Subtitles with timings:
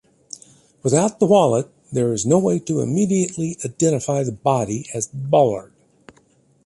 [0.81, 5.73] Without the wallet, there is no way to immediately identify the body as Bullard.